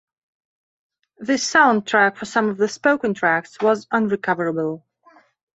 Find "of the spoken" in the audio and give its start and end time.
2.49-3.13